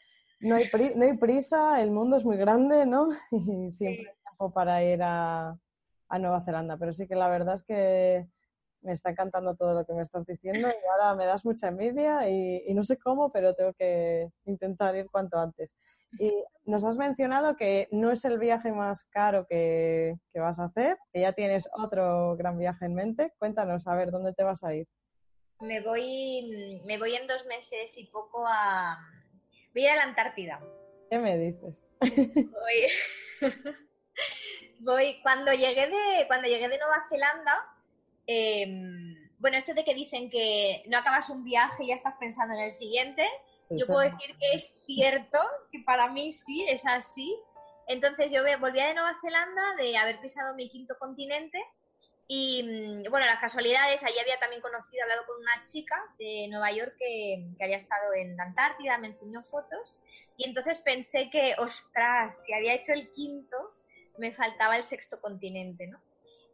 [0.41, 3.09] no hay, no hay prisa, el mundo es muy grande, ¿no?
[3.31, 5.59] Y siempre hay tiempo para ir a,
[6.09, 6.77] a Nueva Zelanda.
[6.77, 8.27] Pero sí que la verdad es que
[8.83, 12.29] me está encantando todo lo que me estás diciendo y ahora me das mucha envidia
[12.29, 15.75] y, no sé cómo, pero tengo que intentar ir cuanto antes.
[16.19, 16.33] Y
[16.65, 21.21] nos has mencionado que no es el viaje más caro que, vas a hacer, que
[21.21, 23.33] ya tienes otro gran viaje en mente.
[23.39, 24.87] Cuéntanos, a ver, ¿dónde te vas a ir?
[25.61, 28.99] Me voy, me voy en dos meses y poco a...
[29.75, 30.61] Voy a la Antártida.
[31.11, 31.75] ¿Qué me dices?
[32.01, 33.41] Voy,
[34.81, 37.75] voy, cuando llegué de, cuando llegué de Nueva Zelanda,
[38.27, 42.55] em, bueno, esto de que dicen que no acabas un viaje y ya estás pensando
[42.55, 43.27] en el siguiente,
[43.71, 45.41] yo puedo decir que es cierto,
[45.73, 47.37] que para mí sí, es así.
[47.89, 51.63] Entonces yo volvía de Nueva Zelanda de haber pisado mi quinto continente
[52.29, 56.73] y mm, bueno, las casualidades, allí había también conocido, hablado con una chica de Nueva
[56.73, 59.97] York que, que había estado en la Antártida, me enseñó fotos
[60.37, 63.73] y entonces pensé que, ostras, si había hecho el quinto,
[64.19, 66.01] me faltaba el sexto continente, ¿no?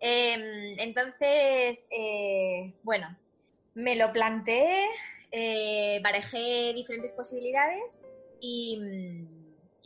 [0.01, 3.17] Em, entonces, eh, bueno,
[3.75, 4.89] me lo planteé,
[5.31, 6.03] eh,
[6.75, 8.03] diferentes posibilidades
[8.41, 8.81] y,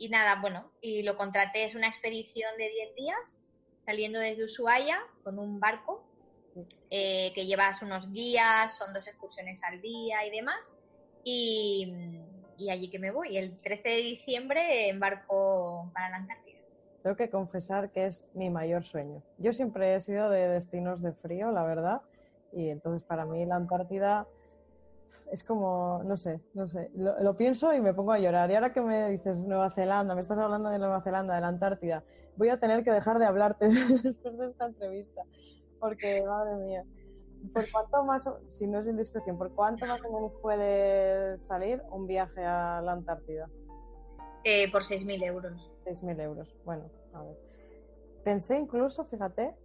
[0.09, 3.39] nada, bueno, y lo contraté, es una expedición de 10 días,
[3.85, 6.03] saliendo desde Ushuaia con un barco
[6.89, 10.73] eh, que llevas unos guías, son dos excursiones al día y demás,
[11.23, 11.93] y,
[12.69, 16.27] allí que me voy, el 13 de diciembre embarco para la.
[17.07, 19.23] Tengo que confesar que es mi mayor sueño.
[19.37, 22.01] Yo siempre he sido de destinos de frío, la verdad,
[22.51, 24.27] y entonces para mí la Antártida
[25.31, 28.51] es como, no sé, no sé, lo, pienso y me pongo a llorar.
[28.51, 31.47] Y ahora que me dices Nueva Zelanda, me estás hablando de Nueva Zelanda, de la
[31.47, 32.03] Antártida,
[32.35, 33.69] voy a tener que dejar de hablarte
[34.03, 35.21] después de esta entrevista,
[35.79, 36.83] porque, madre mía,
[37.53, 42.05] ¿por cuánto más, si no es indiscreción, por cuánto más o menos puede salir un
[42.05, 43.47] viaje a la Antártida?
[44.43, 45.76] Eh, por 6.000 euros.
[45.87, 46.55] 6.000 euros.
[46.65, 47.37] Bueno, a ver.
[48.23, 49.55] Pensé incluso, fíjate,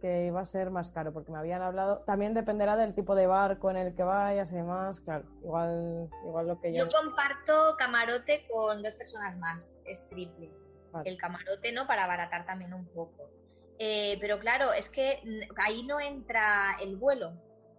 [0.00, 1.98] que iba a ser más caro, porque me habían hablado.
[2.06, 5.00] También dependerá del tipo de barco en el que vayas y demás.
[5.00, 6.84] Claro, igual, igual lo que yo.
[6.86, 10.50] Yo comparto camarote con dos personas más, es triple.
[10.92, 11.08] Vale.
[11.08, 11.86] El camarote, ¿no?
[11.86, 13.30] Para abaratar también un poco.
[13.78, 15.22] Eh, pero claro, es que
[15.64, 17.32] ahí no entra el vuelo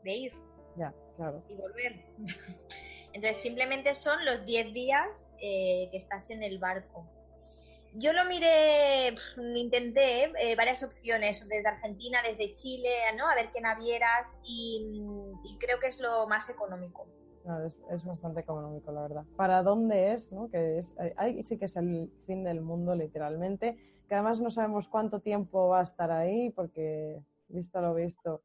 [0.03, 0.33] de ir
[0.75, 1.43] Ya, claro.
[1.47, 2.05] y volver.
[3.13, 7.05] Entonces simplemente son los 10 días eh, que estás en el barco.
[7.93, 9.15] Yo lo miré,
[9.56, 13.27] intenté eh, varias opciones, desde Argentina, desde Chile, ¿no?
[13.27, 17.06] A ver qué navieras y, mm, y creo que es lo más económico.
[17.43, 19.25] No, es, es bastante económico, la verdad.
[19.36, 20.32] ¿Para dónde es?
[20.32, 20.49] ¿no?
[20.49, 23.77] Que es, ahí sí que es el fin del mundo, literalmente.
[24.08, 28.41] Que además no sabemos cuánto tiempo va a estar ahí, porque, visto lo visto,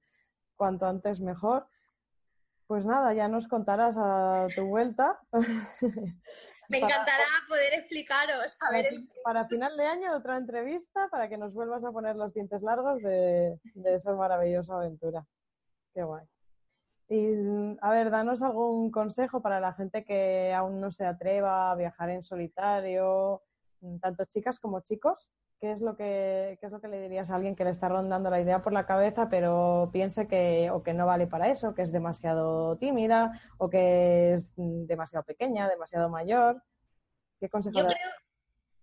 [0.56, 1.66] cuanto antes mejor.
[2.66, 5.20] Pues nada, ya nos contarás a tu vuelta.
[6.68, 8.56] Me Para- encantará poder explicaros.
[8.56, 11.92] A para, ver, el- para final de año otra entrevista para que nos vuelvas a
[11.92, 15.24] poner los dientes largos de, de esa maravillosa aventura.
[15.94, 16.24] Qué guay.
[17.08, 17.32] Y
[17.80, 22.10] a ver, danos algún consejo para la gente que aún no se atreva a viajar
[22.10, 23.42] en solitario,
[24.00, 25.32] tanto chicas como chicos.
[25.58, 27.88] ¿Qué es lo que, qué es lo que le dirías a alguien que le está
[27.88, 31.74] rondando la idea por la cabeza, pero piense que o que no vale para eso,
[31.74, 36.62] que es demasiado tímida, o que es mm, demasiado pequeña, demasiado mayor?
[37.40, 38.10] ¿Qué consejo yo creo,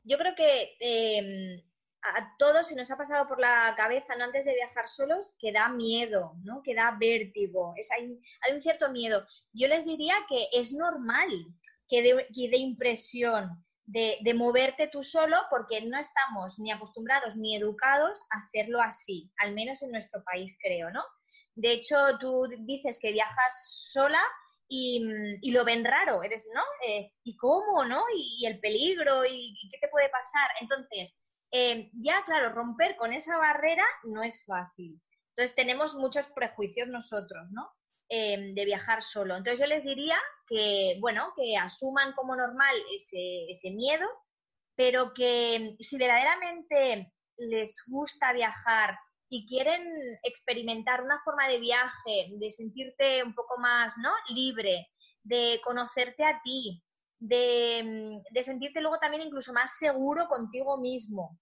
[0.04, 1.64] yo creo que eh,
[2.02, 4.26] a todos se nos ha pasado por la cabeza, ¿no?
[4.26, 6.62] Antes de viajar solos, que da miedo, ¿no?
[6.64, 7.74] Que da vértigo.
[7.78, 9.26] Es, hay, hay un cierto miedo.
[9.54, 11.30] Yo les diría que es normal
[11.88, 17.36] que dé que dé impresión de, de moverte tú solo porque no estamos ni acostumbrados
[17.36, 21.04] ni educados a hacerlo así, al menos en nuestro país, creo, ¿no?
[21.56, 24.22] De hecho, tú dices que viajas sola
[24.68, 25.04] y,
[25.42, 26.62] y lo ven raro, eres, ¿no?
[26.88, 28.04] Eh, ¿Y cómo, no?
[28.16, 30.50] Y, el peligro, y, y qué te puede pasar?
[30.62, 31.20] Entonces,
[31.52, 35.00] eh, ya, claro, romper con esa barrera no es fácil.
[35.30, 37.72] Entonces, tenemos muchos prejuicios nosotros, ¿no?
[38.16, 39.36] Eh, de viajar solo.
[39.36, 44.06] Entonces, yo les diría que, bueno, que asuman como normal ese, miedo,
[44.76, 48.96] pero que si verdaderamente les gusta viajar
[49.30, 49.82] y quieren
[50.22, 54.12] experimentar una forma de viaje, de sentirte un poco más ¿no?
[54.30, 54.90] libre,
[55.24, 56.84] de conocerte a ti,
[57.18, 61.40] de, de sentirte luego también incluso más seguro contigo mismo.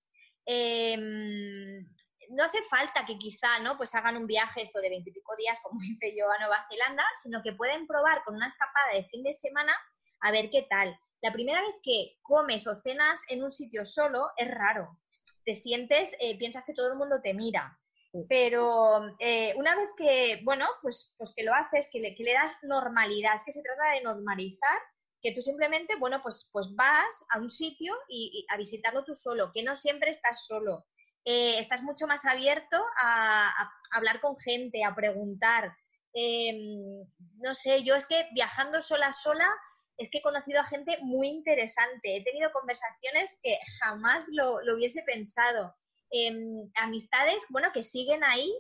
[2.30, 5.80] No hace falta que quizá no pues hagan un viaje esto de veintipico días como
[5.84, 9.34] hice yo a Nueva Zelanda, sino que pueden probar con una escapada de fin de
[9.34, 9.76] semana
[10.22, 10.98] a ver qué tal.
[11.22, 14.98] La primera vez que comes o cenas en un sitio solo es raro.
[15.46, 17.78] Te sientes, eh, piensas que todo el mundo te mira.
[18.28, 22.34] Pero eh, una vez que, bueno, pues, pues que lo haces, que le, que le
[22.34, 24.80] das normalidad, es que se trata de normalizar
[25.22, 29.14] que tú simplemente, bueno, pues, pues vas a un sitio y, y a visitarlo tú
[29.14, 30.86] solo, que no siempre estás solo.
[31.26, 35.76] Eh, estás mucho más abierto a, a, hablar con gente, a preguntar.
[36.14, 36.52] Eh,
[37.38, 39.48] no sé, yo es que viajando sola, sola,
[39.98, 42.18] es que he conocido a gente muy interesante.
[42.18, 45.76] He tenido conversaciones que jamás lo, lo hubiese pensado.
[46.12, 46.32] Eh,
[46.76, 48.52] amistades, bueno, que siguen ahí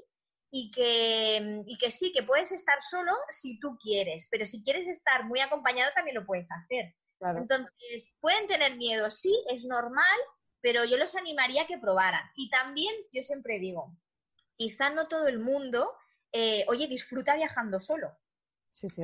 [0.51, 4.87] y que, y que sí, que puedes estar solo si tú quieres, pero si quieres
[4.87, 6.93] estar muy acompañado también lo puedes hacer.
[7.37, 10.19] Entonces, pueden tener miedo, sí, es normal,
[10.61, 12.29] pero yo los animaría a que probaran.
[12.35, 13.95] Y también, yo siempre digo,
[14.55, 15.93] quizá no todo el mundo,
[16.31, 18.17] eh, oye, disfruta viajando solo.
[18.73, 19.01] Sí, sí,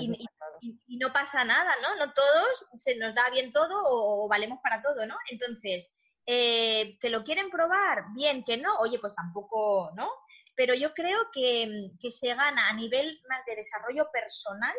[0.61, 2.05] y, no pasa nada, ¿no?
[2.05, 5.15] No todos se nos da bien todo o, valemos para todo, ¿no?
[5.29, 5.93] Entonces,
[6.25, 10.09] eh, que lo quieren probar, bien, que no, oye, pues tampoco, ¿no?
[10.55, 14.75] Pero yo creo que, que se gana a nivel más de desarrollo personal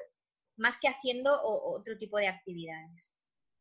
[0.58, 3.10] más que haciendo otro tipo de actividades.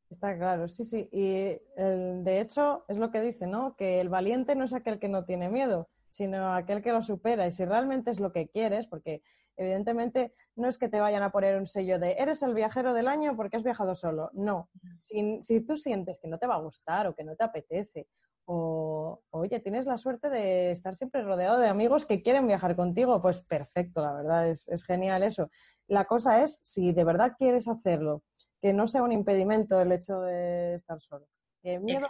[0.10, 1.10] Está claro, sí, sí.
[1.12, 3.76] Y de hecho es lo que dice, ¿no?
[3.76, 7.46] Que el valiente no es aquel que no tiene miedo, sino aquel que lo supera.
[7.46, 9.22] Y si realmente es lo que quieres, porque
[9.58, 13.08] evidentemente no es que te vayan a poner un sello de eres el viajero del
[13.08, 14.30] año porque has viajado solo.
[14.34, 14.70] No.
[15.04, 18.08] Si, si tú sientes que no te va a gustar o que no te apetece,
[18.46, 23.22] o oye, tienes la suerte de estar siempre rodeado de amigos que quieren viajar contigo,
[23.22, 25.50] pues perfecto, la verdad, es, es genial eso.
[25.88, 28.24] La cosa es si de verdad quieres hacerlo
[28.62, 31.28] que no sea un impedimento el hecho de estar solo.
[31.64, 32.08] miedo,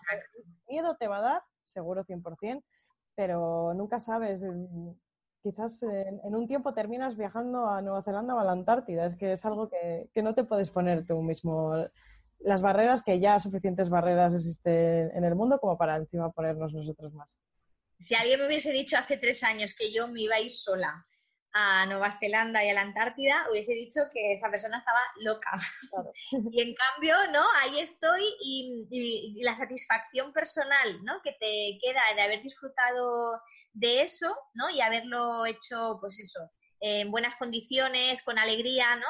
[0.68, 2.64] miedo te va a dar, seguro 100%,
[3.16, 4.46] pero nunca sabes.
[5.44, 9.06] Quizás en, un tiempo terminas viajando a Nueva Zelanda o a la Antártida.
[9.06, 11.74] Es que es algo que, que no te puedes poner tú mismo.
[12.40, 17.14] Las barreras, que ya suficientes barreras existen en el mundo como para encima ponernos nosotros
[17.14, 17.38] más.
[18.00, 21.08] Si alguien me hubiese dicho hace tres años que yo me iba a ir sola
[21.60, 25.50] a Nueva Zelanda y a la Antártida, hubiese dicho que esa persona estaba loca.
[26.52, 27.44] Y en cambio, ¿no?
[27.62, 31.20] Ahí estoy y, la satisfacción personal, ¿no?
[31.24, 33.42] Que te queda de haber disfrutado
[33.74, 34.70] de eso, ¿no?
[34.70, 36.40] Y haberlo hecho, pues eso,
[36.80, 39.08] en buenas condiciones, con alegría, ¿no?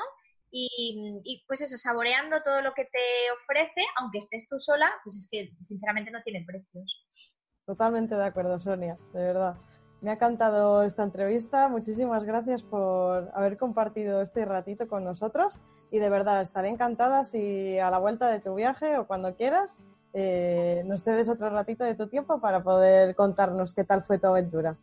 [0.49, 5.17] Y, y, pues eso, saboreando todo lo que te ofrece, aunque estés tú sola, pues
[5.17, 7.35] es que sinceramente no tiene precios.
[7.65, 9.57] Totalmente de acuerdo, Sonia, de verdad.
[10.01, 11.67] Me ha encantado esta entrevista.
[11.69, 15.59] Muchísimas gracias por haber compartido este ratito con nosotros.
[15.89, 19.79] Y de verdad, estaré encantada si a la vuelta de tu viaje o cuando quieras
[20.13, 24.27] eh, nos cedes otro ratito de tu tiempo para poder contarnos qué tal fue tu
[24.27, 24.75] aventura.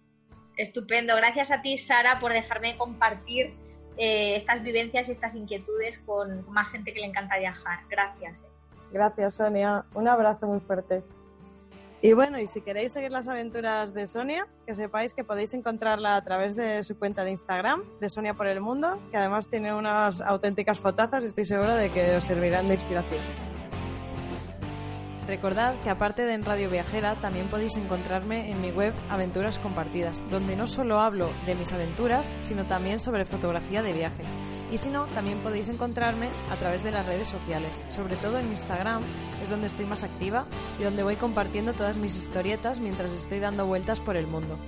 [0.57, 1.17] Estupendo.
[1.17, 3.55] Gracias a ti, Sara, por dejarme compartir
[3.97, 7.81] eh, estas vivencias y estas inquietudes con más gente que le encanta viajar.
[7.89, 8.41] Gracias.
[8.41, 8.49] Eh.
[8.93, 9.85] Gracias, Sonia.
[9.95, 11.03] Un abrazo muy fuerte.
[12.05, 16.17] Y bueno, y si queréis seguir las aventuras de Sonia, que sepáis que podéis encontrarla
[16.17, 19.75] a través de su cuenta de Instagram, de Sonia por el Mundo, que además tiene
[19.75, 23.54] unas auténticas fotazas y estoy segura de que os servirán de inspiración.
[25.27, 30.23] Recordad que aparte de en Radio Viajera, también podéis encontrarme en mi web Aventuras Compartidas,
[30.31, 34.37] donde no solo hablo de mis aventuras, sino también sobre fotografía de viajes.
[34.71, 38.51] Y si no, también podéis encontrarme a través de las redes sociales, sobre todo en
[38.51, 39.03] Instagram,
[39.43, 40.45] es donde estoy más activa
[40.79, 44.59] y donde voy compartiendo todas mis historietas mientras estoy dando vueltas por el mundo.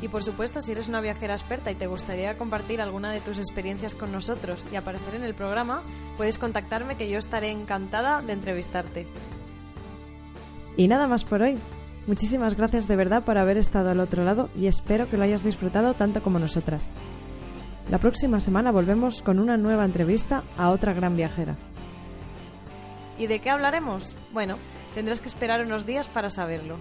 [0.00, 3.38] Y por supuesto, si eres una viajera experta y te gustaría compartir alguna de tus
[3.38, 5.82] experiencias con nosotros y aparecer en el programa,
[6.16, 9.06] puedes contactarme que yo estaré encantada de entrevistarte.
[10.78, 11.58] Y nada más por hoy.
[12.06, 15.42] Muchísimas gracias de verdad por haber estado al otro lado y espero que lo hayas
[15.42, 16.88] disfrutado tanto como nosotras.
[17.90, 21.56] La próxima semana volvemos con una nueva entrevista a otra gran viajera.
[23.18, 24.14] ¿Y de qué hablaremos?
[24.32, 24.56] Bueno,
[24.94, 26.76] tendrás que esperar unos días para saberlo.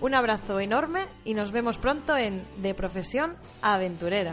[0.00, 4.32] Un abrazo enorme y nos vemos pronto en De Profesión Aventurera.